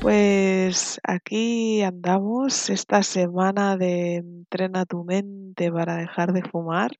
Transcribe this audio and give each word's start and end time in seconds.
Pues 0.00 1.00
aquí 1.02 1.82
andamos 1.82 2.70
esta 2.70 3.02
semana 3.02 3.76
de 3.76 4.16
entrena 4.16 4.86
tu 4.86 5.02
mente 5.02 5.72
para 5.72 5.96
dejar 5.96 6.32
de 6.32 6.42
fumar 6.42 6.92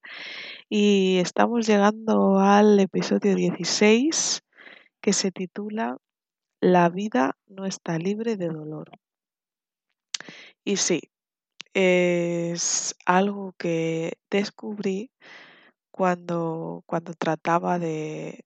y 0.69 1.19
estamos 1.19 1.65
llegando 1.69 2.41
al 2.41 2.81
episodio 2.81 3.37
16 3.37 4.43
que 5.01 5.13
se 5.13 5.31
titula 5.31 5.99
La 6.61 6.89
vida 6.89 7.37
no 7.47 7.67
está 7.67 7.99
libre 7.99 8.37
de 8.37 8.49
dolor. 8.49 8.91
Y 10.65 10.77
sí, 10.77 11.01
es 11.75 12.97
algo 13.07 13.55
que 13.59 14.15
descubrí 14.29 15.13
cuando, 15.93 16.83
cuando 16.87 17.15
trataba 17.15 17.79
de, 17.79 18.45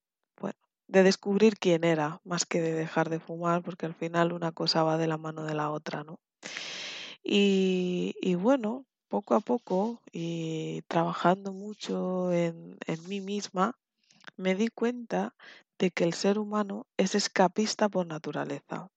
de 0.93 1.03
descubrir 1.03 1.59
quién 1.59 1.85
era, 1.85 2.21
más 2.25 2.45
que 2.45 2.61
de 2.61 2.73
dejar 2.73 3.09
de 3.11 3.19
fumar, 3.19 3.63
porque 3.63 3.87
al 3.87 3.95
final 3.95 4.33
una 4.33 4.53
cosa 4.53 4.83
va 4.83 4.99
de 4.99 5.07
la 5.07 5.17
mano 5.17 5.45
de 5.45 5.55
la 5.55 5.71
otra, 5.71 6.05
¿no? 6.05 6.21
Y, 7.25 8.15
y 8.21 8.35
bueno, 8.35 8.85
poco 9.09 9.35
a 9.35 9.41
poco 9.41 10.01
y 10.11 10.83
trabajando 10.89 11.53
mucho 11.53 12.33
en, 12.33 12.79
mí 13.09 13.21
misma, 13.21 13.79
me 14.37 14.55
di 14.55 14.69
cuenta 14.69 15.35
de 15.79 15.91
que 15.91 16.05
el 16.05 16.15
ser 16.15 16.39
humano 16.39 16.87
es 16.97 17.15
escapista 17.15 17.89
por 17.91 18.07
naturaleza. 18.07 18.89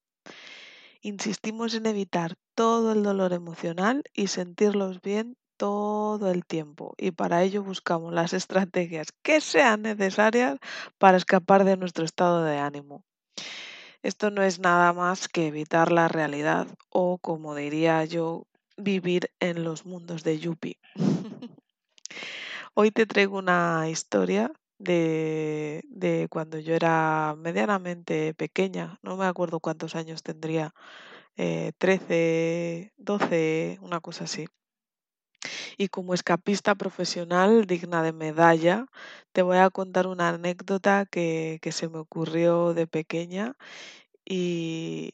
Insistimos 1.02 1.74
en 1.76 1.86
evitar 1.86 2.36
todo 2.56 2.94
el 2.94 3.04
dolor 3.04 3.34
emocional 3.34 4.04
y 4.14 4.28
sentirlos 4.28 5.02
bien 5.02 5.38
todo 5.58 6.32
el 6.32 6.46
tiempo 6.46 6.94
y 6.98 7.12
para 7.12 7.44
ello 7.44 7.64
buscamos 7.64 8.14
las 8.14 8.34
estrategias 8.34 9.08
que 9.22 9.42
sean 9.42 9.84
necesarias 9.84 10.58
para 10.98 11.18
escapar 11.18 11.64
de 11.64 11.78
nuestro 11.78 12.06
estado 12.06 12.44
de 12.44 12.58
ánimo. 12.58 13.04
Esto 14.04 14.30
no 14.30 14.44
es 14.44 14.60
nada 14.60 14.94
más 14.94 15.28
que 15.28 15.48
evitar 15.48 15.92
la 15.92 16.08
realidad 16.08 16.68
o, 16.90 17.18
como 17.18 17.56
diría 17.56 18.06
yo, 18.06 18.46
vivir 18.78 19.32
en 19.40 19.64
los 19.64 19.86
mundos 19.86 20.24
de 20.24 20.40
Yuppie. 20.40 20.80
Hoy 22.76 22.92
te 22.92 23.06
traigo 23.06 23.38
una 23.38 23.90
historia 23.90 24.52
de, 24.78 25.82
de, 25.88 26.28
cuando 26.30 26.60
yo 26.60 26.76
era 26.76 27.36
medianamente 27.38 28.34
pequeña, 28.34 29.00
no 29.02 29.18
me 29.18 29.26
acuerdo 29.26 29.60
cuántos 29.60 29.96
años 29.96 30.24
tendría, 30.24 30.74
13, 31.36 32.06
eh, 32.10 32.92
12, 32.98 33.80
una 33.82 34.00
cosa 34.02 34.26
así. 34.26 34.46
Y 35.78 35.90
como 35.90 36.14
escapista 36.14 36.76
profesional 36.76 37.66
digna 37.66 38.04
de 38.04 38.14
medalla, 38.14 38.88
te 39.34 39.42
voy 39.42 39.58
a 39.58 39.70
contar 39.70 40.08
una 40.08 40.30
anécdota 40.30 41.06
que, 41.06 41.60
que 41.62 41.72
se 41.72 41.90
me 41.90 42.00
ocurrió 42.00 42.74
de 42.74 42.88
pequeña 42.88 43.56
y, 44.26 45.14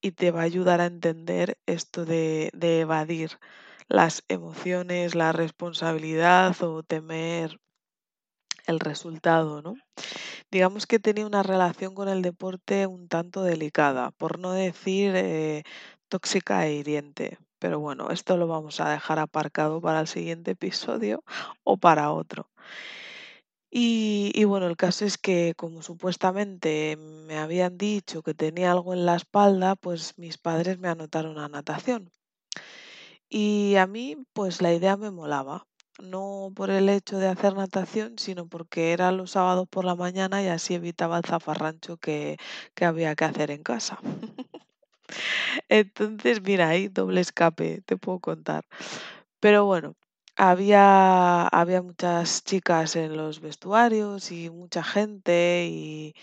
y 0.00 0.12
te 0.12 0.30
va 0.30 0.40
a 0.40 0.44
ayudar 0.44 0.80
a 0.80 0.86
entender 0.86 1.58
esto 1.66 2.04
de, 2.04 2.50
evadir 2.60 3.38
las 3.88 4.24
emociones, 4.28 5.14
la 5.14 5.32
responsabilidad 5.32 6.60
o 6.62 6.82
temer 6.82 7.60
el 8.66 8.80
resultado, 8.80 9.62
¿no? 9.62 9.76
Digamos 10.50 10.86
que 10.86 10.98
tenía 10.98 11.26
una 11.26 11.42
relación 11.42 11.94
con 11.94 12.08
el 12.08 12.22
deporte 12.22 12.86
un 12.86 13.08
tanto 13.08 13.42
delicada, 13.42 14.10
por 14.12 14.38
no 14.38 14.52
decir 14.52 15.12
eh, 15.16 15.64
tóxica 16.08 16.66
e 16.66 16.74
hiriente. 16.74 17.38
Pero 17.58 17.80
bueno, 17.80 18.10
esto 18.10 18.36
lo 18.36 18.46
vamos 18.46 18.80
a 18.80 18.90
dejar 18.90 19.18
aparcado 19.18 19.80
para 19.80 20.00
el 20.00 20.06
siguiente 20.08 20.52
episodio 20.52 21.22
o 21.64 21.76
para 21.76 22.12
otro. 22.12 22.48
Y, 23.70 24.44
bueno, 24.44 24.66
el 24.66 24.76
caso 24.76 25.04
es 25.04 25.18
que 25.18 25.54
como 25.56 25.82
supuestamente 25.82 26.96
me 26.96 27.38
habían 27.38 27.76
dicho 27.76 28.22
que 28.22 28.34
tenía 28.34 28.72
algo 28.72 28.94
en 28.94 29.04
la 29.04 29.16
espalda, 29.16 29.76
pues 29.76 30.16
mis 30.18 30.38
padres 30.38 30.78
me 30.78 30.88
anotaron 30.88 31.38
a 31.38 31.48
natación. 31.48 32.10
Y 33.28 33.76
a 33.76 33.86
mí, 33.86 34.16
pues 34.32 34.62
la 34.62 34.72
idea 34.72 34.96
me 34.96 35.10
molaba, 35.10 35.66
no 36.00 36.50
por 36.54 36.70
el 36.70 36.88
hecho 36.88 37.18
de 37.18 37.28
hacer 37.28 37.54
natación, 37.54 38.18
sino 38.18 38.46
porque 38.48 38.92
era 38.92 39.12
los 39.12 39.32
sábados 39.32 39.68
por 39.68 39.84
la 39.84 39.94
mañana 39.94 40.42
y 40.42 40.48
así 40.48 40.74
evitaba 40.74 41.18
el 41.18 41.24
zafarrancho 41.24 41.98
que, 41.98 42.38
que 42.74 42.84
había 42.86 43.14
que 43.16 43.24
hacer 43.24 43.50
en 43.50 43.62
casa. 43.62 43.98
Entonces, 45.68 46.42
mira, 46.42 46.68
ahí 46.68 46.88
doble 46.88 47.20
escape, 47.20 47.82
te 47.86 47.96
puedo 47.96 48.20
contar. 48.20 48.64
Pero 49.40 49.66
bueno, 49.66 49.96
había, 50.36 51.46
había 51.48 51.82
muchas 51.82 52.44
chicas 52.44 52.96
en 52.96 53.16
los 53.16 53.40
vestuarios 53.40 54.32
y 54.32 54.50
mucha 54.50 54.82
gente 54.84 55.66
y, 55.70 56.14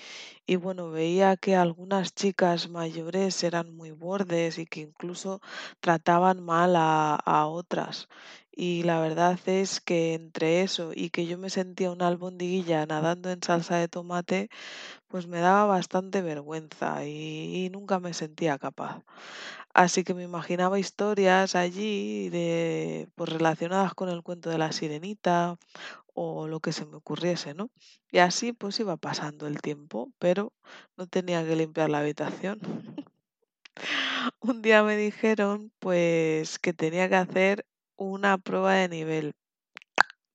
y 0.47 0.55
bueno, 0.57 0.91
veía 0.91 1.37
que 1.37 1.55
algunas 1.55 2.13
chicas 2.15 2.69
mayores 2.69 3.43
eran 3.43 3.75
muy 3.75 3.91
bordes 3.91 4.57
y 4.59 4.65
que 4.67 4.81
incluso 4.81 5.41
trataban 5.81 6.43
mal 6.43 6.75
a, 6.77 7.15
a 7.15 7.47
otras. 7.47 8.07
Y 8.57 8.83
la 8.83 9.01
verdad 9.01 9.37
es 9.47 9.81
que 9.81 10.13
entre 10.13 10.61
eso 10.61 10.91
y 10.95 11.09
que 11.09 11.27
yo 11.27 11.37
me 11.37 11.49
sentía 11.49 11.91
una 11.91 12.07
albondiguilla 12.07 12.85
nadando 12.85 13.29
en 13.29 13.43
salsa 13.43 13.75
de 13.77 13.89
tomate, 13.89 14.49
pues 15.09 15.27
me 15.27 15.39
daba 15.39 15.65
bastante 15.65 16.21
vergüenza 16.21 17.05
y, 17.05 17.69
nunca 17.71 17.99
me 17.99 18.13
sentía 18.13 18.57
capaz. 18.57 19.03
Así 19.73 20.03
que 20.05 20.13
me 20.13 20.23
imaginaba 20.23 20.79
historias 20.79 21.55
allí 21.55 22.29
de, 22.29 23.09
pues, 23.15 23.29
relacionadas 23.29 23.93
con 23.93 24.09
el 24.09 24.23
cuento 24.23 24.49
de 24.49 24.57
la 24.57 24.71
sirenita 24.71 25.57
o 26.13 26.47
lo 26.47 26.61
que 26.61 26.73
se 26.73 26.85
me 26.85 26.97
ocurriese, 26.97 27.53
¿no? 27.53 27.69
Y 28.11 28.19
así 28.19 28.53
pues 28.53 28.79
iba 28.79 28.97
pasando 28.97 29.47
el 29.47 29.61
tiempo, 29.61 30.11
pero 30.19 30.53
no 30.97 31.07
tenía 31.07 31.45
que 31.45 31.55
limpiar 31.57 31.89
la 31.89 31.99
habitación. 31.99 32.59
Un 34.39 34.61
día 34.61 34.83
me 34.83 34.97
dijeron 34.97 35.71
pues 35.79 36.59
que 36.59 36.73
tenía 36.73 37.09
que 37.09 37.15
hacer 37.15 37.65
una 37.97 38.37
prueba 38.37 38.73
de 38.73 38.89
nivel. 38.89 39.33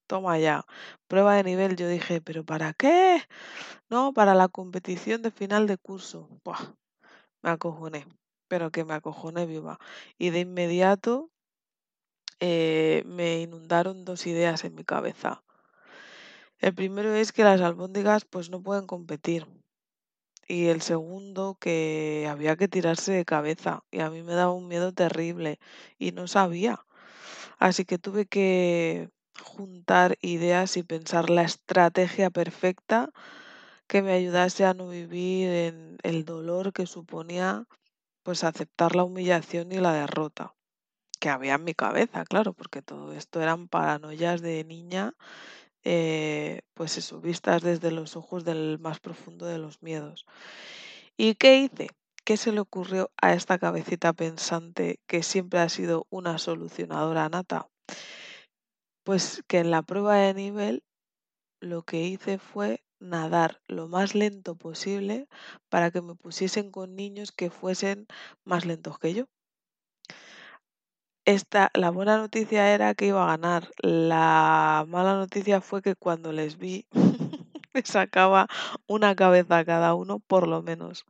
Toma 0.06 0.38
ya, 0.38 0.65
prueba 1.09 1.37
de 1.37 1.44
nivel. 1.44 1.76
Yo 1.76 1.88
dije, 1.88 2.21
¿pero 2.21 2.44
para 2.44 2.72
qué? 2.75 3.22
No, 3.91 4.12
para 4.12 4.34
la 4.34 4.48
competición 4.48 5.22
de 5.22 5.31
final 5.31 5.66
de 5.66 5.78
curso. 5.78 6.28
Buah, 6.44 6.75
me 7.43 7.50
acojoné 7.50 8.06
pero 8.50 8.72
que 8.72 8.84
me 8.84 8.94
acojoné 8.94 9.47
viva. 9.47 9.78
Y 10.19 10.31
de 10.31 10.41
inmediato 10.41 11.31
eh, 12.41 13.04
me 13.06 13.41
inundaron 13.41 14.04
dos 14.04 14.27
ideas 14.27 14.65
en 14.65 14.75
mi 14.75 14.82
cabeza. 14.82 15.44
El 16.59 16.75
primero 16.75 17.15
es 17.15 17.31
que 17.31 17.44
las 17.44 17.60
albóndigas 17.60 18.25
pues 18.25 18.50
no 18.50 18.60
pueden 18.60 18.88
competir. 18.88 19.47
Y 20.48 20.66
el 20.66 20.82
segundo 20.82 21.56
que 21.60 22.27
había 22.28 22.56
que 22.56 22.66
tirarse 22.66 23.12
de 23.12 23.25
cabeza. 23.25 23.84
Y 23.92 24.00
a 24.00 24.10
mí 24.10 24.25
me 24.25 24.34
daba 24.34 24.53
un 24.53 24.66
miedo 24.66 24.92
terrible 24.92 25.60
y 25.97 26.10
no 26.10 26.27
sabía. 26.27 26.84
Así 27.60 27.84
que 27.84 27.98
tuve 27.98 28.25
que 28.26 29.10
juntar 29.38 30.16
ideas 30.22 30.78
y 30.78 30.82
pensar 30.82 31.28
la 31.28 31.43
estrategia 31.43 32.31
perfecta 32.31 33.10
que 33.87 34.03
me 34.03 34.12
ayudase 34.12 34.65
a 34.65 34.75
no 34.75 34.88
vivir 34.88 35.48
en 35.50 35.98
el 36.03 36.25
dolor 36.25 36.72
que 36.72 36.87
suponía 36.87 37.66
pues 38.22 38.44
aceptar 38.44 38.97
la 38.97 39.04
humillación 39.04 39.72
y 39.72 39.78
la 39.78 39.93
derrota 39.93 40.54
que 41.21 41.28
había 41.28 41.54
en 41.56 41.65
mi 41.65 41.75
cabeza, 41.75 42.25
claro, 42.25 42.54
porque 42.54 42.82
todo 42.82 43.12
esto 43.12 43.43
eran 43.43 43.69
paranoias 43.69 44.41
de 44.41 44.65
niña, 44.65 45.15
eh, 45.84 46.62
pues 46.75 46.98
eso, 46.98 47.21
vistas 47.21 47.62
desde 47.62 47.91
los 47.92 48.16
ojos 48.16 48.45
del 48.45 48.78
más 48.80 49.01
profundo 49.01 49.47
de 49.47 49.59
los 49.59 49.83
miedos. 49.83 50.27
¿Y 51.18 51.34
qué 51.36 51.59
hice? 51.59 51.89
¿Qué 52.25 52.37
se 52.37 52.53
le 52.53 52.61
ocurrió 52.61 53.11
a 53.21 53.33
esta 53.33 53.59
cabecita 53.59 54.13
pensante 54.13 55.01
que 55.07 55.22
siempre 55.22 55.61
ha 55.61 55.69
sido 55.69 56.07
una 56.11 56.39
solucionadora 56.39 57.28
nata? 57.28 57.69
Pues 59.05 59.43
que 59.49 59.59
en 59.59 59.71
la 59.71 59.83
prueba 59.83 60.17
de 60.17 60.34
nivel 60.34 60.84
lo 61.61 61.83
que 61.83 62.03
hice 62.03 62.39
fue 62.39 62.84
nadar 63.01 63.61
lo 63.67 63.89
más 63.89 64.15
lento 64.15 64.55
posible 64.55 65.28
para 65.69 65.91
que 65.91 66.03
me 66.03 66.15
pusiesen 66.15 66.71
con 66.71 66.95
niños 66.95 67.33
que 67.33 67.51
fuesen 67.51 68.07
más 68.45 68.67
lentos 68.67 68.99
que 68.99 69.15
yo. 69.15 69.25
Esta, 71.25 71.71
la 71.75 71.91
buena 71.91 72.17
noticia 72.19 72.75
era 72.75 72.95
que 72.95 73.07
iba 73.07 73.22
a 73.25 73.37
ganar. 73.37 73.71
La 73.78 74.84
mala 74.89 75.15
noticia 75.15 75.61
fue 75.61 75.83
que 75.83 75.97
cuando 75.97 76.33
les 76.33 76.59
vi, 76.59 76.87
me 77.75 77.83
sacaba 77.84 78.49
una 78.87 79.15
cabeza 79.15 79.59
a 79.59 79.65
cada 79.65 79.95
uno, 79.95 80.19
por 80.19 80.47
lo 80.49 80.63
menos. 80.63 81.05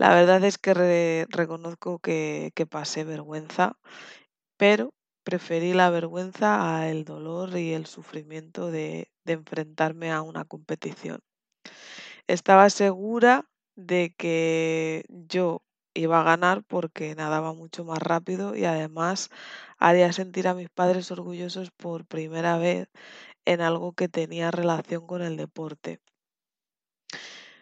La 0.00 0.14
verdad 0.14 0.42
es 0.44 0.56
que 0.56 1.26
reconozco 1.28 1.98
que, 1.98 2.54
pasé 2.70 3.04
vergüenza, 3.04 3.76
pero 4.56 4.94
preferí 5.24 5.74
la 5.74 5.90
vergüenza 5.90 6.80
al 6.80 7.04
dolor 7.04 7.58
y 7.58 7.74
el 7.74 7.84
sufrimiento 7.84 8.70
de, 8.70 9.10
de 9.26 9.34
enfrentarme 9.34 10.10
a 10.10 10.22
una 10.22 10.46
competición. 10.46 11.20
Estaba 12.28 12.70
segura 12.70 13.44
de 13.76 14.14
que 14.16 15.04
yo 15.10 15.62
iba 15.92 16.20
a 16.20 16.24
ganar 16.24 16.62
porque 16.64 17.14
nadaba 17.14 17.52
mucho 17.52 17.84
más 17.84 17.98
rápido 17.98 18.56
y 18.56 18.64
además 18.64 19.28
haría 19.76 20.14
sentir 20.14 20.48
a 20.48 20.54
mis 20.54 20.70
padres 20.70 21.10
orgullosos 21.10 21.70
por 21.72 22.06
primera 22.06 22.56
vez 22.56 22.88
en 23.44 23.60
algo 23.60 23.92
que 23.92 24.08
tenía 24.08 24.50
relación 24.50 25.06
con 25.06 25.22
el 25.22 25.36
deporte. 25.36 26.00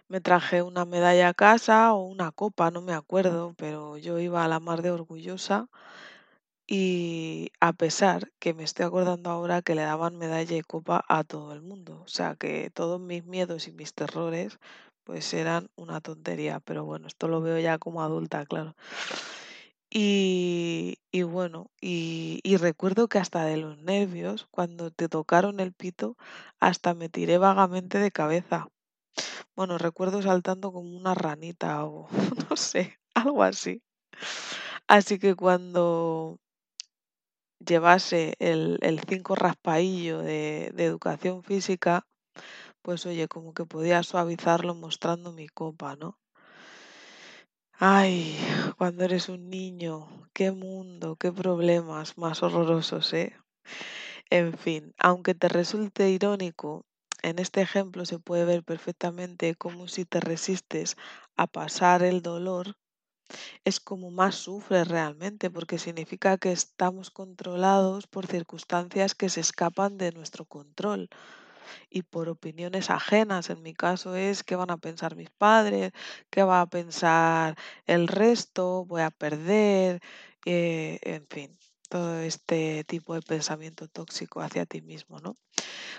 Me 0.09 0.21
traje 0.21 0.63
una 0.63 0.85
medalla 0.85 1.29
a 1.29 1.35
casa 1.35 1.93
o 1.95 2.03
una 2.03 2.31
copa, 2.33 2.71
no 2.71 2.83
me 2.83 2.93
acuerdo, 2.95 3.55
pero 3.57 3.97
yo 3.97 4.19
iba 4.19 4.45
a 4.45 4.49
la 4.49 4.61
mar 4.61 4.83
de 4.83 4.91
orgullosa 4.91 5.69
y 6.67 7.51
a 7.61 7.73
pesar 7.73 8.31
que 8.39 8.53
me 8.55 8.63
estoy 8.65 8.85
acordando 8.87 9.31
ahora 9.31 9.63
que 9.63 9.75
le 9.75 9.83
daban 9.83 10.19
medalla 10.19 10.57
y 10.57 10.63
copa 10.63 11.05
a 11.09 11.25
todo 11.25 11.53
el 11.53 11.63
mundo, 11.63 12.03
o 12.05 12.09
sea 12.09 12.37
que 12.37 12.71
todos 12.71 13.01
mis 13.01 13.25
miedos 13.25 13.69
y 13.69 13.73
mis 13.73 13.95
terrores 13.95 14.59
pues 15.05 15.33
eran 15.33 15.69
una 15.77 16.01
tontería, 16.03 16.61
pero 16.61 16.85
bueno, 16.85 17.07
esto 17.07 17.29
lo 17.29 17.41
veo 17.41 17.59
ya 17.59 17.79
como 17.79 18.03
adulta, 18.03 18.45
claro. 18.45 18.75
Y, 19.91 20.99
y 21.13 21.23
bueno, 21.23 21.71
y, 21.81 22.41
y 22.43 22.57
recuerdo 22.57 23.09
que 23.09 23.19
hasta 23.19 23.45
de 23.45 23.57
los 23.57 23.79
nervios, 23.79 24.47
cuando 24.51 24.91
te 24.91 25.09
tocaron 25.09 25.61
el 25.61 25.73
pito, 25.73 26.17
hasta 26.61 26.95
me 26.95 27.09
tiré 27.09 27.39
vagamente 27.39 27.99
de 27.99 28.11
cabeza. 28.11 28.69
Bueno, 29.59 29.77
recuerdo 29.77 30.23
saltando 30.23 30.71
como 30.71 30.97
una 30.97 31.15
ranita 31.15 31.85
o 31.85 32.07
no 32.49 32.55
sé, 32.57 32.97
algo 33.13 33.43
así. 33.43 33.83
Así 34.87 35.19
que 35.19 35.35
cuando 35.35 36.39
llevase 37.65 38.35
el, 38.41 38.79
el 38.83 38.99
cinco 39.09 39.37
raspaillo 39.37 40.19
de, 40.19 40.73
de 40.75 40.85
educación 40.85 41.45
física, 41.45 42.05
pues 42.83 43.07
oye, 43.07 43.29
como 43.29 43.55
que 43.55 43.67
podía 43.67 44.03
suavizarlo 44.03 44.75
mostrando 44.75 45.33
mi 45.33 45.49
copa, 45.49 45.97
¿no? 45.97 46.19
Ay, 47.81 48.37
cuando 48.77 49.05
eres 49.05 49.31
un 49.31 49.49
niño, 49.49 50.07
qué 50.35 50.51
mundo, 50.53 51.17
qué 51.17 51.33
problemas 51.33 52.19
más 52.19 52.43
horrorosos, 52.43 53.13
¿eh? 53.15 53.35
En 54.31 54.57
fin, 54.59 54.95
aunque 54.99 55.35
te 55.35 55.49
resulte 55.49 56.11
irónico, 56.11 56.87
en 57.23 57.39
este 57.39 57.61
ejemplo 57.63 58.05
se 58.05 58.19
puede 58.19 58.45
ver 58.45 58.63
perfectamente 58.65 59.55
cómo 59.55 59.89
si 59.89 60.05
te 60.05 60.21
resistes 60.21 60.97
a 61.37 61.47
pasar 61.47 62.03
el 62.03 62.23
dolor, 62.23 62.77
es 63.65 63.81
como 63.81 64.11
más 64.11 64.37
sufres 64.37 64.89
realmente, 64.89 65.51
porque 65.51 65.79
significa 65.79 66.39
que 66.39 66.53
estamos 66.53 67.11
controlados 67.11 68.07
por 68.07 68.27
circunstancias 68.27 69.15
que 69.15 69.29
se 69.29 69.41
escapan 69.41 69.99
de 69.99 70.13
nuestro 70.13 70.45
control 70.47 71.09
y 71.91 72.03
por 72.03 72.29
opiniones 72.29 72.91
ajenas. 72.91 73.51
En 73.51 73.63
mi 73.63 73.75
caso 73.75 74.17
es 74.17 74.45
qué 74.45 74.57
van 74.57 74.71
a 74.71 74.79
pensar 74.79 75.17
mis 75.17 75.31
padres, 75.31 75.93
qué 76.31 76.43
va 76.43 76.61
a 76.63 76.67
pensar 76.67 77.57
el 77.87 78.09
resto, 78.09 78.85
voy 78.87 79.03
a 79.03 79.11
perder, 79.11 80.01
eh, 80.47 80.99
en 81.03 81.27
fin, 81.29 81.59
todo 81.89 82.21
este 82.21 82.85
tipo 82.85 83.15
de 83.15 83.23
pensamiento 83.23 83.89
tóxico 83.89 84.41
hacia 84.41 84.67
ti 84.67 84.83
mismo, 84.83 85.21
¿no? 85.21 85.37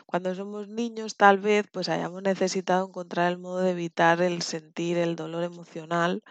Cuando 0.06 0.33
somos 0.36 0.68
niños, 0.68 1.15
tal 1.15 1.39
vez, 1.39 1.65
pues 1.71 1.89
hayamos 1.89 2.24
necesitado 2.24 2.88
encontrar 2.88 3.31
el 3.31 3.38
modo 3.38 3.59
de 3.59 3.71
evitar 3.71 4.21
el 4.21 4.41
sentir 4.41 4.97
el 4.97 5.15
dolor 5.15 5.44
emocional. 5.44 6.24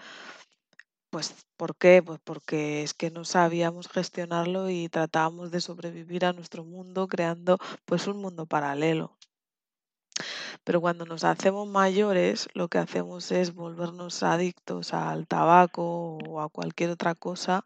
Pues, 1.10 1.34
¿por 1.56 1.76
qué? 1.76 2.02
Pues 2.02 2.20
porque 2.22 2.82
es 2.82 2.94
que 2.94 3.10
no 3.10 3.25
sabíamos 3.25 3.88
gestionarlo 3.88 4.69
y 4.70 4.88
tratábamos 4.88 5.50
de 5.50 5.61
sobrevivir 5.61 6.25
a 6.25 6.32
nuestro 6.32 6.64
mundo 6.64 7.08
creando 7.08 7.58
pues 7.87 8.06
un 8.06 8.20
mundo 8.20 8.46
paralelo. 8.46 9.16
Pero 10.64 10.81
cuando 10.81 11.06
nos 11.06 11.25
hacemos 11.25 11.66
mayores, 11.69 12.49
lo 12.54 12.69
que 12.69 12.78
hacemos 12.78 13.32
es 13.32 13.54
volvernos 13.54 14.22
adictos 14.22 14.93
al 14.93 15.26
tabaco 15.26 16.19
o 16.19 16.40
a 16.40 16.49
cualquier 16.49 16.90
otra 16.90 17.14
cosa 17.14 17.64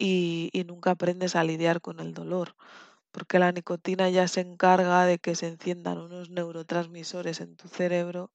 y, 0.00 0.50
y 0.52 0.64
nunca 0.64 0.92
aprendes 0.92 1.36
a 1.36 1.44
lidiar 1.44 1.80
con 1.82 2.00
el 2.00 2.14
dolor, 2.14 2.56
porque 3.12 3.38
la 3.38 3.52
nicotina 3.52 4.10
ya 4.10 4.28
se 4.28 4.40
encarga 4.40 5.04
de 5.06 5.18
que 5.18 5.34
se 5.36 5.48
enciendan 5.48 5.98
unos 5.98 6.30
neurotransmisores 6.30 7.40
en 7.40 7.56
tu 7.56 7.68
cerebro 7.68 8.32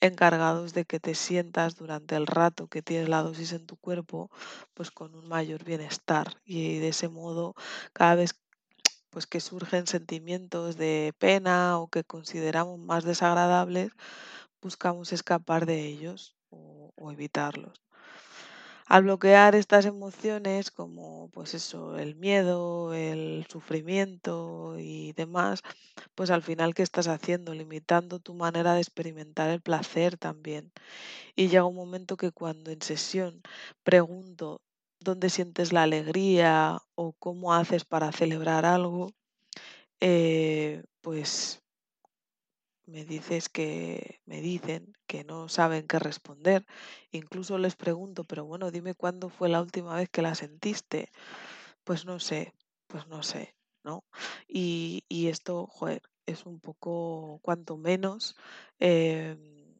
encargados 0.00 0.74
de 0.74 0.84
que 0.86 1.00
te 1.00 1.14
sientas 1.14 1.76
durante 1.76 2.16
el 2.16 2.26
rato 2.26 2.68
que 2.68 2.82
tienes 2.82 3.08
la 3.08 3.22
dosis 3.22 3.52
en 3.52 3.66
tu 3.66 3.76
cuerpo, 3.76 4.30
pues 4.74 4.90
con 4.90 5.14
un 5.14 5.28
mayor 5.28 5.64
bienestar 5.64 6.34
y 6.44 6.78
de 6.78 6.88
ese 6.88 7.08
modo 7.08 7.54
cada 7.92 8.14
vez 8.16 8.32
pues 9.10 9.26
que 9.26 9.40
surgen 9.40 9.86
sentimientos 9.86 10.76
de 10.76 11.14
pena 11.18 11.78
o 11.78 11.88
que 11.88 12.04
consideramos 12.04 12.78
más 12.80 13.04
desagradables, 13.04 13.92
buscamos 14.62 15.12
escapar 15.12 15.66
de 15.66 15.86
ellos 15.86 16.36
o 16.50 17.12
evitarlos. 17.12 17.87
Al 18.88 19.02
bloquear 19.02 19.54
estas 19.54 19.84
emociones, 19.86 20.70
como 20.70 21.28
pues 21.30 21.54
eso, 21.54 21.98
el 21.98 22.16
miedo, 22.16 22.94
el 22.94 23.46
sufrimiento 23.50 24.76
y 24.78 25.12
demás, 25.12 25.60
pues 26.14 26.30
al 26.30 26.42
final, 26.42 26.74
¿qué 26.74 26.82
estás 26.82 27.08
haciendo? 27.08 27.54
Limitando 27.54 28.18
tu 28.18 28.34
manera 28.34 28.74
de 28.74 28.80
experimentar 28.80 29.50
el 29.50 29.60
placer 29.60 30.16
también. 30.16 30.72
Y 31.36 31.48
llega 31.48 31.64
un 31.66 31.76
momento 31.76 32.16
que 32.16 32.32
cuando 32.32 32.70
en 32.70 32.82
sesión 32.82 33.42
pregunto 33.84 34.62
dónde 35.00 35.30
sientes 35.30 35.72
la 35.72 35.84
alegría 35.84 36.78
o 36.96 37.14
cómo 37.18 37.54
haces 37.54 37.84
para 37.84 38.12
celebrar 38.12 38.64
algo, 38.66 39.12
eh, 40.00 40.84
pues 41.02 41.62
me 42.88 43.04
dices 43.04 43.48
que 43.48 44.20
me 44.26 44.40
dicen 44.40 44.94
que 45.06 45.22
no 45.24 45.48
saben 45.48 45.86
qué 45.86 45.98
responder. 45.98 46.66
Incluso 47.10 47.58
les 47.58 47.76
pregunto, 47.76 48.24
pero 48.24 48.44
bueno, 48.46 48.70
dime 48.70 48.94
cuándo 48.94 49.28
fue 49.28 49.48
la 49.48 49.60
última 49.60 49.94
vez 49.94 50.08
que 50.08 50.22
la 50.22 50.34
sentiste. 50.34 51.10
Pues 51.84 52.04
no 52.06 52.18
sé, 52.20 52.54
pues 52.86 53.06
no 53.06 53.22
sé, 53.22 53.54
¿no? 53.84 54.04
Y, 54.48 55.04
y 55.08 55.28
esto, 55.28 55.66
joder, 55.66 56.02
es 56.26 56.46
un 56.46 56.60
poco, 56.60 57.40
cuanto 57.42 57.76
menos, 57.76 58.36
em, 58.78 59.74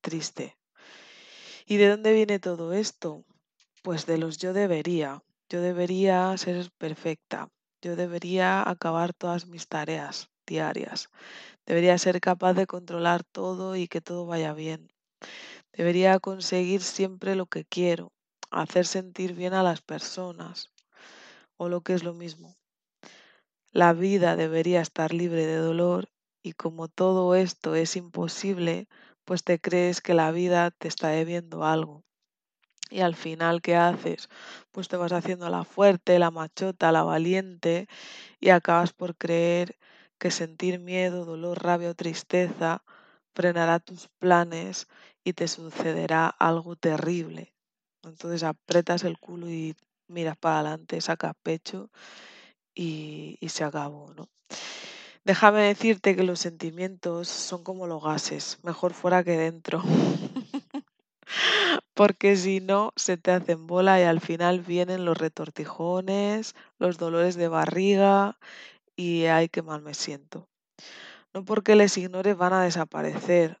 triste. 0.00 0.58
¿Y 1.66 1.76
de 1.76 1.88
dónde 1.88 2.12
viene 2.12 2.38
todo 2.38 2.72
esto? 2.72 3.24
Pues 3.82 4.06
de 4.06 4.18
los 4.18 4.38
yo 4.38 4.52
debería. 4.52 5.22
Yo 5.48 5.60
debería 5.60 6.36
ser 6.36 6.70
perfecta. 6.78 7.48
Yo 7.80 7.96
debería 7.96 8.68
acabar 8.68 9.12
todas 9.14 9.46
mis 9.46 9.66
tareas 9.68 10.28
diarias. 10.46 11.08
Debería 11.66 11.96
ser 11.98 12.20
capaz 12.20 12.54
de 12.54 12.66
controlar 12.66 13.22
todo 13.24 13.76
y 13.76 13.88
que 13.88 14.00
todo 14.00 14.26
vaya 14.26 14.52
bien. 14.52 14.92
Debería 15.72 16.18
conseguir 16.18 16.82
siempre 16.82 17.36
lo 17.36 17.46
que 17.46 17.64
quiero, 17.64 18.12
hacer 18.50 18.86
sentir 18.86 19.34
bien 19.34 19.54
a 19.54 19.62
las 19.62 19.80
personas, 19.80 20.70
o 21.56 21.68
lo 21.68 21.80
que 21.80 21.94
es 21.94 22.02
lo 22.02 22.14
mismo. 22.14 22.56
La 23.70 23.92
vida 23.94 24.36
debería 24.36 24.82
estar 24.82 25.14
libre 25.14 25.46
de 25.46 25.56
dolor 25.56 26.10
y 26.42 26.52
como 26.52 26.88
todo 26.88 27.34
esto 27.34 27.74
es 27.74 27.96
imposible, 27.96 28.88
pues 29.24 29.44
te 29.44 29.60
crees 29.60 30.00
que 30.00 30.12
la 30.12 30.30
vida 30.30 30.70
te 30.72 30.88
está 30.88 31.08
debiendo 31.08 31.64
algo. 31.64 32.04
Y 32.90 33.00
al 33.00 33.14
final, 33.14 33.62
¿qué 33.62 33.74
haces? 33.74 34.28
Pues 34.70 34.88
te 34.88 34.98
vas 34.98 35.12
haciendo 35.12 35.48
la 35.48 35.64
fuerte, 35.64 36.18
la 36.18 36.30
machota, 36.30 36.92
la 36.92 37.02
valiente 37.02 37.88
y 38.40 38.50
acabas 38.50 38.92
por 38.92 39.16
creer 39.16 39.78
que 40.22 40.30
sentir 40.30 40.78
miedo, 40.78 41.24
dolor, 41.24 41.60
rabia 41.60 41.90
o 41.90 41.98
tristeza 41.98 42.84
frenará 43.34 43.80
tus 43.80 44.06
planes 44.20 44.86
y 45.24 45.32
te 45.32 45.48
sucederá 45.48 46.28
algo 46.28 46.76
terrible. 46.76 47.52
Entonces 48.04 48.44
apretas 48.44 49.02
el 49.02 49.18
culo 49.18 49.50
y 49.50 49.74
miras 50.06 50.36
para 50.36 50.60
adelante, 50.60 51.00
sacas 51.00 51.34
pecho 51.42 51.90
y, 52.72 53.36
y 53.40 53.48
se 53.48 53.64
acabó, 53.64 54.14
¿no? 54.14 54.28
Déjame 55.24 55.62
decirte 55.62 56.14
que 56.14 56.22
los 56.22 56.38
sentimientos 56.38 57.26
son 57.26 57.64
como 57.64 57.88
los 57.88 58.00
gases, 58.00 58.60
mejor 58.62 58.94
fuera 58.94 59.24
que 59.24 59.36
dentro. 59.36 59.82
Porque 61.94 62.36
si 62.36 62.60
no, 62.60 62.92
se 62.94 63.16
te 63.16 63.32
hacen 63.32 63.66
bola 63.66 64.00
y 64.00 64.04
al 64.04 64.20
final 64.20 64.60
vienen 64.60 65.04
los 65.04 65.18
retortijones, 65.18 66.54
los 66.78 66.96
dolores 66.96 67.34
de 67.34 67.48
barriga 67.48 68.38
y 68.96 69.26
ay, 69.26 69.48
qué 69.48 69.62
mal 69.62 69.82
me 69.82 69.94
siento. 69.94 70.48
No 71.34 71.44
porque 71.44 71.76
les 71.76 71.96
ignores 71.98 72.36
van 72.36 72.52
a 72.52 72.62
desaparecer, 72.64 73.58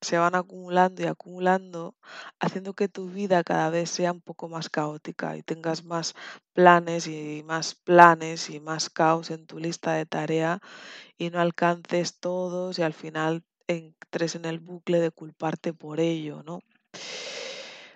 se 0.00 0.18
van 0.18 0.34
acumulando 0.34 1.02
y 1.02 1.06
acumulando, 1.06 1.96
haciendo 2.38 2.74
que 2.74 2.88
tu 2.88 3.08
vida 3.08 3.42
cada 3.42 3.70
vez 3.70 3.90
sea 3.90 4.12
un 4.12 4.20
poco 4.20 4.48
más 4.48 4.68
caótica 4.68 5.36
y 5.36 5.42
tengas 5.42 5.84
más 5.84 6.14
planes 6.52 7.06
y 7.06 7.42
más 7.44 7.74
planes 7.74 8.50
y 8.50 8.60
más 8.60 8.90
caos 8.90 9.30
en 9.30 9.46
tu 9.46 9.58
lista 9.58 9.94
de 9.94 10.06
tarea 10.06 10.60
y 11.18 11.30
no 11.30 11.40
alcances 11.40 12.18
todos 12.20 12.78
y 12.78 12.82
al 12.82 12.92
final 12.94 13.44
entres 13.66 14.34
en 14.34 14.44
el 14.44 14.60
bucle 14.60 15.00
de 15.00 15.10
culparte 15.10 15.72
por 15.72 16.00
ello, 16.00 16.42
¿no? 16.42 16.60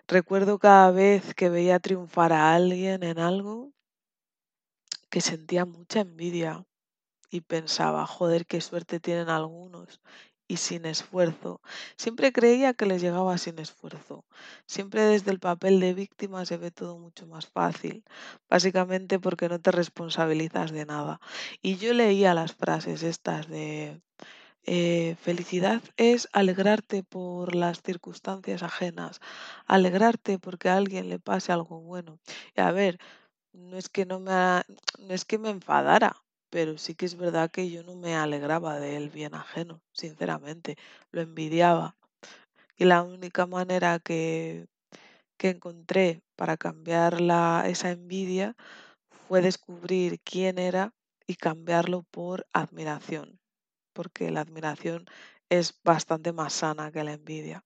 Recuerdo 0.07 0.59
cada 0.59 0.91
vez 0.91 1.35
que 1.35 1.51
veía 1.51 1.79
triunfar 1.81 2.33
a 2.33 2.55
alguien 2.55 3.03
en 3.03 3.19
algo 3.19 3.73
que 5.11 5.21
sentía 5.21 5.67
mucha 5.67 6.01
envidia 6.01 6.65
y 7.31 7.43
pensaba, 7.43 8.07
joder, 8.07 8.47
qué 8.47 8.61
suerte 8.61 9.01
tienen 9.01 9.29
algunos 9.29 10.01
y 10.49 10.57
sin 10.57 10.87
esfuerzo. 10.87 11.61
Siempre 11.97 12.33
creía 12.33 12.75
que 12.75 12.87
les 12.87 13.03
llegaba 13.03 13.37
sin 13.39 13.59
esfuerzo. 13.59 14.25
Siempre 14.67 15.03
desde 15.03 15.31
el 15.31 15.39
papel 15.41 15.79
de 15.79 15.95
víctima 15.95 16.47
se 16.47 16.57
ve 16.57 16.71
todo 16.71 16.99
mucho 16.99 17.27
más 17.27 17.47
fácil, 17.47 18.05
básicamente 18.49 19.21
porque 19.21 19.49
no 19.49 19.61
te 19.61 19.71
responsabilizas 19.71 20.73
de 20.73 20.87
nada. 20.87 21.21
Y 21.63 21.77
yo 21.77 21.93
leía 21.93 22.35
las 22.35 22.55
frases 22.55 23.03
estas 23.03 23.49
de 23.49 24.01
eh, 24.65 25.17
felicidad 25.21 25.83
es 25.97 26.29
alegrarte 26.33 27.03
por 27.03 27.55
las 27.55 27.83
circunstancias 27.83 28.63
ajenas, 28.63 29.21
alegrarte 29.67 30.39
porque 30.39 30.69
a 30.69 30.77
alguien 30.77 31.09
le 31.09 31.19
pase 31.19 31.53
algo 31.53 31.81
bueno. 31.81 32.19
Y 32.57 32.61
a 32.61 32.73
ver, 32.73 32.99
no 33.53 33.77
es 33.79 33.89
que 33.89 34.07
no 34.07 34.21
me, 34.21 34.33
no 34.33 35.15
es 35.15 35.25
que 35.25 35.39
me 35.39 35.51
enfadara, 35.51 36.17
pero 36.51 36.79
sí 36.79 36.95
que 36.95 37.07
es 37.07 37.17
verdad 37.17 37.51
que 37.51 37.71
yo 37.71 37.83
no 37.83 37.95
me 37.95 38.17
alegraba 38.17 38.79
del 38.81 39.11
bien 39.11 39.35
ajeno, 39.35 39.81
sinceramente, 39.93 40.77
lo 41.11 41.21
envidiaba. 41.21 41.97
Y 42.77 42.85
la 42.85 43.03
única 43.03 43.47
manera 43.47 43.99
que, 43.99 44.69
que 45.37 45.51
encontré 45.51 46.23
para 46.37 46.57
cambiar 46.57 47.21
la, 47.21 47.65
esa 47.67 47.91
envidia 47.91 48.57
fue 49.29 49.43
descubrir 49.43 50.21
quién 50.21 50.59
era 50.59 50.93
y 51.27 51.37
cambiarlo 51.37 52.05
por 52.11 52.47
admiración, 52.53 53.39
porque 53.93 54.31
la 54.31 54.41
admiración 54.41 55.07
es 55.51 55.79
bastante 55.83 56.33
más 56.33 56.53
sana 56.53 56.91
que 56.91 57.05
la 57.05 57.13
envidia. 57.13 57.65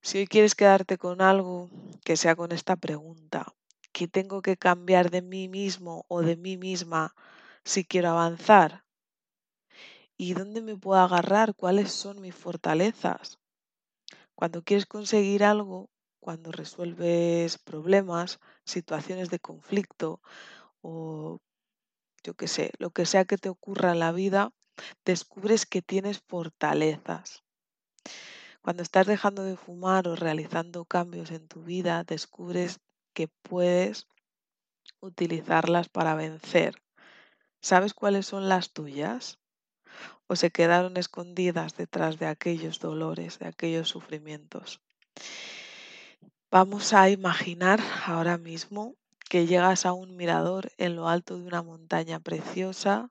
Si 0.00 0.18
hoy 0.18 0.26
quieres 0.26 0.54
quedarte 0.54 0.98
con 0.98 1.20
algo, 1.22 1.70
que 2.04 2.16
sea 2.16 2.36
con 2.36 2.52
esta 2.52 2.76
pregunta, 2.76 3.54
¿qué 3.92 4.06
tengo 4.06 4.42
que 4.42 4.56
cambiar 4.56 5.10
de 5.10 5.22
mí 5.22 5.48
mismo 5.48 6.04
o 6.08 6.20
de 6.20 6.36
mí 6.36 6.56
misma 6.56 7.14
si 7.64 7.84
quiero 7.84 8.10
avanzar? 8.10 8.84
¿Y 10.16 10.34
dónde 10.34 10.62
me 10.62 10.76
puedo 10.76 11.00
agarrar? 11.00 11.54
¿Cuáles 11.54 11.92
son 11.92 12.20
mis 12.20 12.34
fortalezas? 12.34 13.38
Cuando 14.34 14.62
quieres 14.62 14.86
conseguir 14.86 15.44
algo, 15.44 15.90
cuando 16.20 16.52
resuelves 16.52 17.58
problemas, 17.58 18.40
situaciones 18.64 19.30
de 19.30 19.40
conflicto 19.40 20.20
o 20.80 21.40
yo 22.22 22.34
qué 22.34 22.48
sé, 22.48 22.70
lo 22.78 22.90
que 22.90 23.06
sea 23.06 23.24
que 23.24 23.38
te 23.38 23.48
ocurra 23.48 23.92
en 23.92 24.00
la 24.00 24.12
vida, 24.12 24.50
descubres 25.04 25.66
que 25.66 25.82
tienes 25.82 26.20
fortalezas. 26.20 27.44
Cuando 28.62 28.82
estás 28.82 29.06
dejando 29.06 29.42
de 29.42 29.56
fumar 29.56 30.08
o 30.08 30.16
realizando 30.16 30.86
cambios 30.86 31.30
en 31.30 31.46
tu 31.48 31.62
vida, 31.62 32.02
descubres 32.04 32.80
que 33.12 33.28
puedes 33.28 34.06
utilizarlas 35.00 35.88
para 35.90 36.14
vencer. 36.14 36.83
¿Sabes 37.64 37.94
cuáles 37.94 38.26
son 38.26 38.50
las 38.50 38.74
tuyas? 38.74 39.38
¿O 40.26 40.36
se 40.36 40.50
quedaron 40.50 40.98
escondidas 40.98 41.74
detrás 41.74 42.18
de 42.18 42.26
aquellos 42.26 42.78
dolores, 42.78 43.38
de 43.38 43.46
aquellos 43.46 43.88
sufrimientos? 43.88 44.82
Vamos 46.50 46.92
a 46.92 47.08
imaginar 47.08 47.80
ahora 48.04 48.36
mismo 48.36 48.96
que 49.30 49.46
llegas 49.46 49.86
a 49.86 49.94
un 49.94 50.14
mirador 50.14 50.72
en 50.76 50.94
lo 50.94 51.08
alto 51.08 51.38
de 51.38 51.46
una 51.46 51.62
montaña 51.62 52.20
preciosa, 52.20 53.10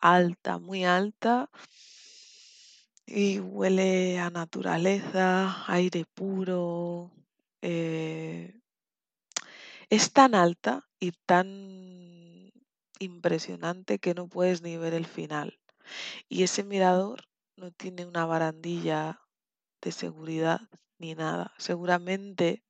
alta, 0.00 0.56
muy 0.56 0.86
alta, 0.86 1.50
y 3.04 3.40
huele 3.40 4.18
a 4.20 4.30
naturaleza, 4.30 5.70
aire 5.70 6.06
puro. 6.14 7.10
eh, 7.60 8.58
es 9.90 10.12
tan 10.14 10.34
alta 10.34 10.88
y 10.98 11.12
tan 11.26 12.22
impresionante 13.04 13.98
que 13.98 14.14
no 14.14 14.28
puedes 14.28 14.62
ni 14.62 14.76
ver 14.76 14.94
el 14.94 15.06
final. 15.06 15.58
Y 16.28 16.44
ese 16.44 16.64
mirador 16.64 17.24
no 17.56 17.70
tiene 17.70 18.06
una 18.06 18.26
barandilla 18.26 19.20
de 19.82 19.92
seguridad 19.92 20.60
ni 20.98 21.14
nada. 21.14 21.52
Seguramente, 21.58 22.62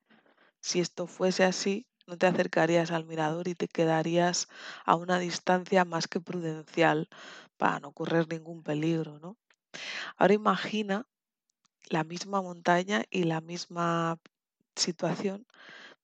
si 0.61 0.81
esto 0.81 1.07
fuese 1.07 1.45
así, 1.45 1.87
no 2.07 2.19
te 2.19 2.27
acercarías 2.27 2.91
al 2.91 3.05
mirador 3.05 3.49
y 3.49 3.55
te 3.55 3.69
quedarías 3.69 4.49
a 4.85 4.97
una 4.97 5.19
distancia 5.19 5.85
más 5.85 6.09
que 6.09 6.21
prudencial 6.21 7.09
para 7.57 7.81
no 7.81 7.93
correr 7.93 8.29
ningún 8.29 8.63
peligro, 8.63 9.19
¿no? 9.19 9.37
Ahora 10.17 10.35
imagina 10.35 11.07
la 11.91 12.05
misma 12.05 12.43
montaña 12.43 13.05
y 13.11 13.25
la 13.25 13.41
misma 13.41 14.19
situación, 14.77 15.47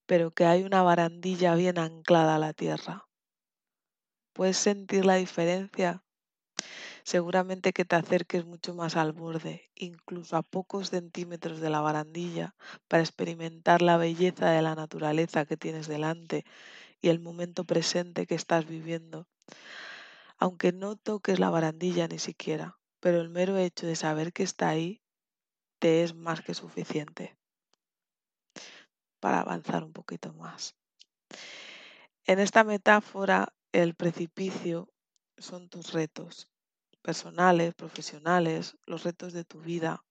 pero 0.07 0.33
que 0.33 0.47
hay 0.47 0.65
una 0.65 0.83
barandilla 0.83 1.55
bien 1.57 1.79
anclada 1.79 2.37
a 2.37 2.39
la 2.39 2.53
tierra. 2.55 3.08
¿Puedes 4.39 4.59
sentir 4.59 5.05
la 5.05 5.17
diferencia? 5.17 6.05
Seguramente 7.03 7.73
que 7.73 7.85
te 7.85 7.97
acerques 7.97 8.47
mucho 8.47 8.73
más 8.73 8.95
al 8.95 9.11
borde, 9.11 9.69
incluso 9.75 10.37
a 10.37 10.43
pocos 10.43 10.91
centímetros 10.91 11.59
de 11.59 11.71
la 11.71 11.81
barandilla, 11.81 12.55
para 12.87 13.03
experimentar 13.03 13.83
la 13.83 13.97
belleza 13.97 14.49
de 14.51 14.63
la 14.63 14.77
naturaleza 14.77 15.45
que 15.45 15.57
tienes 15.57 15.89
delante 15.89 16.45
y 17.01 17.09
el 17.09 17.19
momento 17.19 17.65
presente 17.65 18.29
que 18.29 18.37
estás 18.37 18.65
viviendo. 18.65 19.27
Aunque 20.37 20.71
no 20.71 20.95
toques 20.95 21.41
la 21.41 21.51
barandilla 21.51 22.07
ni 22.07 22.21
siquiera, 22.21 22.79
pero 23.01 23.21
el 23.21 23.31
mero 23.31 23.57
hecho 23.59 23.89
de 23.89 23.97
saber 23.97 24.33
que 24.33 24.45
está 24.45 24.69
ahí 24.69 25.03
te 25.81 26.05
es 26.05 26.15
más 26.15 26.43
que 26.43 26.55
suficiente 26.55 27.37
para 29.19 29.41
avanzar 29.41 29.83
un 29.83 29.93
poquito 29.93 30.33
más. 30.33 30.77
En 32.25 32.39
esta 32.39 32.63
metáfora, 32.63 33.53
el 33.73 33.95
precipicio 33.95 34.89
son 35.37 35.69
tus 35.69 35.93
retos 35.93 36.49
personales, 37.03 37.75
profesionales, 37.75 38.77
los 38.87 39.05
retos 39.05 39.33
de 39.33 39.45
tu 39.45 39.61
vida 39.61 40.05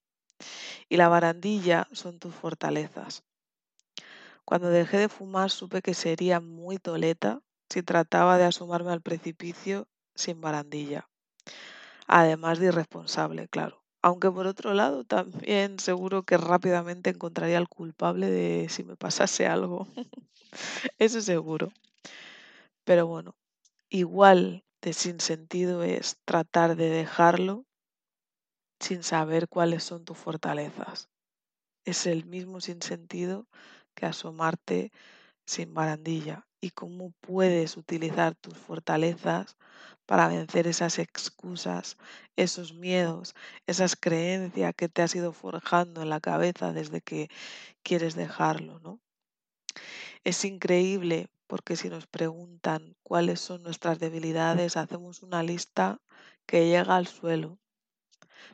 y 0.90 0.98
la 0.98 1.10
barandilla 1.10 1.88
son 1.92 2.20
tus 2.20 2.34
fortalezas. 2.34 3.24
Cuando 4.46 4.70
dejé 4.70 4.98
de 4.98 5.10
fumar 5.10 5.52
supe 5.52 5.82
que 5.82 5.94
sería 5.94 6.40
muy 6.40 6.78
toleta 6.78 7.42
si 7.70 7.84
trataba 7.84 8.38
de 8.38 8.46
asomarme 8.46 8.92
al 8.92 9.02
precipicio 9.02 9.88
sin 10.16 10.40
barandilla. 10.40 11.10
Además 12.08 12.60
de 12.60 12.68
irresponsable, 12.68 13.50
claro. 13.50 13.84
Aunque 14.02 14.32
por 14.32 14.48
otro 14.48 14.74
lado 14.74 15.04
también 15.04 15.80
seguro 15.80 16.24
que 16.24 16.38
rápidamente 16.38 17.10
encontraría 17.10 17.58
al 17.58 17.68
culpable 17.68 18.32
de 18.32 18.70
si 18.70 18.84
me 18.84 18.96
pasase 18.96 19.48
algo. 19.48 19.88
Eso 20.98 21.22
seguro. 21.22 21.72
Pero 22.86 23.06
bueno, 23.06 23.36
igual 23.90 24.64
de 24.82 24.94
sin 24.94 25.20
sentido 25.20 25.84
es 25.84 26.18
tratar 26.26 26.76
de 26.76 26.90
dejarlo 26.90 27.66
sin 28.80 29.04
saber 29.04 29.48
cuáles 29.48 29.84
son 29.84 30.06
tus 30.06 30.18
fortalezas. 30.18 31.10
Es 31.86 32.06
el 32.08 32.26
mismo 32.26 32.62
sinsentido 32.62 33.48
que 33.96 34.06
asomarte 34.06 34.92
sin 35.46 35.74
barandilla 35.74 36.48
y 36.62 36.72
cómo 36.72 37.14
puedes 37.22 37.78
utilizar 37.78 38.36
tus 38.36 38.58
fortalezas 38.58 39.58
para 40.06 40.28
vencer 40.28 40.68
esas 40.68 41.00
excusas, 41.00 41.98
esos 42.38 42.74
miedos, 42.74 43.36
esas 43.68 43.96
creencias 43.96 44.74
que 44.76 44.90
te 44.90 45.02
has 45.04 45.16
ido 45.16 45.34
forjando 45.34 46.02
en 46.02 46.10
la 46.10 46.22
cabeza 46.22 46.74
desde 46.74 47.02
que 47.02 47.30
quieres 47.84 48.16
dejarlo, 48.16 48.80
¿no? 48.82 49.00
Es 50.24 50.44
increíble 50.46 51.30
porque 51.48 51.76
si 51.76 51.90
nos 51.90 52.08
preguntan 52.08 52.96
cuáles 53.04 53.40
son 53.40 53.64
nuestras 53.64 54.00
debilidades, 54.00 54.78
hacemos 54.78 55.24
una 55.24 55.44
lista 55.44 56.02
que 56.46 56.68
llega 56.68 56.96
al 56.96 57.08
suelo. 57.08 57.58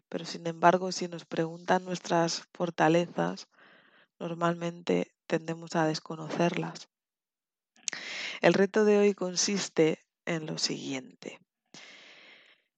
Pero 0.09 0.25
sin 0.25 0.45
embargo, 0.47 0.91
si 0.91 1.07
nos 1.07 1.25
preguntan 1.25 1.85
nuestras 1.85 2.47
fortalezas, 2.53 3.47
normalmente 4.19 5.11
tendemos 5.27 5.75
a 5.75 5.85
desconocerlas. 5.87 6.89
El 8.41 8.53
reto 8.53 8.85
de 8.85 8.97
hoy 8.99 9.13
consiste 9.13 9.99
en 10.25 10.45
lo 10.45 10.57
siguiente. 10.57 11.39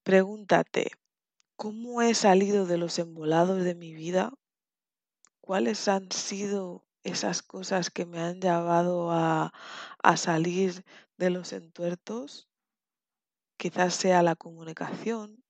Pregúntate, 0.03 0.91
¿cómo 1.55 2.01
he 2.01 2.13
salido 2.13 2.65
de 2.65 2.77
los 2.77 2.99
embolados 2.99 3.63
de 3.63 3.75
mi 3.75 3.93
vida? 3.93 4.31
¿Cuáles 5.41 5.87
han 5.87 6.11
sido 6.11 6.84
esas 7.05 7.43
cosas 7.43 7.89
que 7.89 8.05
me 8.05 8.19
han 8.19 8.41
llevado 8.41 9.11
a, 9.11 9.53
a 10.03 10.17
salir 10.17 10.83
de 11.17 11.29
los 11.29 11.53
entuertos? 11.53 12.49
Quizás 13.57 13.93
sea 13.93 14.21
la 14.23 14.35
comunicación, 14.35 15.43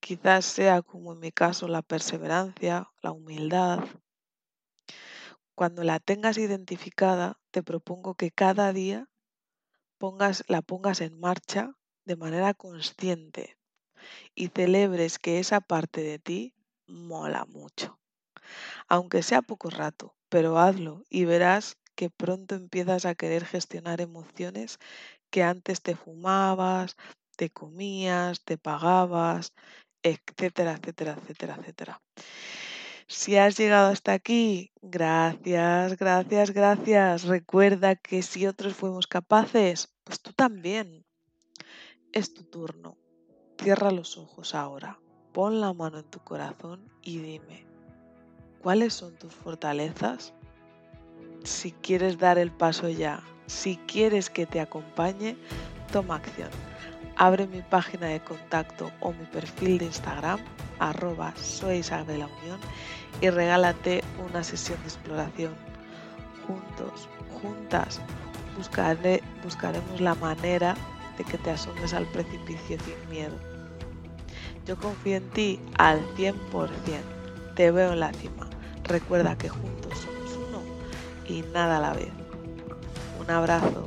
quizás 0.00 0.44
sea 0.44 0.82
como 0.82 1.12
en 1.12 1.20
mi 1.20 1.30
caso 1.30 1.68
la 1.68 1.82
perseverancia, 1.82 2.90
la 3.02 3.12
humildad. 3.12 3.84
Cuando 5.54 5.84
la 5.84 6.00
tengas 6.00 6.38
identificada, 6.38 7.38
te 7.50 7.62
propongo 7.62 8.14
que 8.14 8.30
cada 8.30 8.72
día 8.72 9.08
pongas, 9.98 10.42
la 10.48 10.62
pongas 10.62 11.02
en 11.02 11.20
marcha 11.20 11.76
de 12.06 12.16
manera 12.16 12.54
consciente 12.54 13.58
y 14.34 14.48
celebres 14.48 15.18
que 15.18 15.38
esa 15.38 15.60
parte 15.60 16.02
de 16.02 16.18
ti 16.18 16.54
mola 16.86 17.44
mucho. 17.44 18.00
Aunque 18.88 19.22
sea 19.22 19.42
poco 19.42 19.70
rato, 19.70 20.16
pero 20.32 20.58
hazlo 20.58 21.04
y 21.10 21.26
verás 21.26 21.76
que 21.94 22.08
pronto 22.08 22.54
empiezas 22.54 23.04
a 23.04 23.14
querer 23.14 23.44
gestionar 23.44 24.00
emociones 24.00 24.78
que 25.28 25.42
antes 25.42 25.82
te 25.82 25.94
fumabas, 25.94 26.96
te 27.36 27.50
comías, 27.50 28.42
te 28.42 28.56
pagabas, 28.56 29.52
etcétera, 30.02 30.72
etcétera, 30.72 31.18
etcétera, 31.20 31.56
etcétera. 31.60 32.02
Si 33.08 33.36
has 33.36 33.58
llegado 33.58 33.90
hasta 33.90 34.14
aquí, 34.14 34.72
gracias, 34.80 35.98
gracias, 35.98 36.50
gracias. 36.52 37.24
Recuerda 37.24 37.94
que 37.94 38.22
si 38.22 38.46
otros 38.46 38.72
fuimos 38.72 39.06
capaces, 39.06 39.92
pues 40.02 40.22
tú 40.22 40.32
también. 40.32 41.04
Es 42.10 42.32
tu 42.32 42.44
turno. 42.44 42.96
Cierra 43.62 43.90
los 43.90 44.16
ojos 44.16 44.54
ahora, 44.54 44.98
pon 45.34 45.60
la 45.60 45.74
mano 45.74 45.98
en 45.98 46.10
tu 46.10 46.20
corazón 46.20 46.90
y 47.02 47.18
dime, 47.18 47.71
¿cuáles 48.62 48.94
son 48.94 49.14
tus 49.16 49.34
fortalezas? 49.34 50.32
Si 51.44 51.72
quieres 51.72 52.18
dar 52.18 52.38
el 52.38 52.50
paso 52.50 52.88
ya, 52.88 53.22
si 53.46 53.76
quieres 53.86 54.30
que 54.30 54.46
te 54.46 54.60
acompañe, 54.60 55.36
toma 55.92 56.16
acción. 56.16 56.50
Abre 57.16 57.46
mi 57.46 57.60
página 57.60 58.06
de 58.06 58.20
contacto 58.20 58.90
o 59.00 59.12
mi 59.12 59.26
perfil 59.26 59.78
de 59.78 59.86
Instagram, 59.86 60.40
arroba 60.78 61.34
soy 61.36 61.82
de 61.82 62.18
la 62.18 62.26
Unión, 62.26 62.60
y 63.20 63.28
regálate 63.30 64.02
una 64.24 64.42
sesión 64.42 64.78
de 64.82 64.88
exploración. 64.88 65.54
Juntos, 66.46 67.08
juntas, 67.42 68.00
buscaremos 69.44 70.00
la 70.00 70.14
manera 70.14 70.74
de 71.18 71.24
que 71.24 71.38
te 71.38 71.50
asomes 71.50 71.92
al 71.92 72.06
precipicio 72.06 72.78
sin 72.80 73.10
miedo. 73.10 73.34
Yo 74.66 74.76
confío 74.76 75.16
en 75.16 75.28
ti 75.30 75.60
al 75.76 76.00
100%. 76.16 76.32
Te 77.54 77.70
veo 77.70 77.92
en 77.92 78.00
la 78.00 78.12
cima. 78.14 78.41
Recuerda 78.84 79.36
que 79.36 79.48
juntos 79.48 79.98
somos 79.98 80.36
uno 80.48 80.62
y 81.26 81.42
nada 81.52 81.78
a 81.78 81.80
la 81.80 81.92
vez. 81.94 82.12
Un 83.20 83.30
abrazo. 83.30 83.81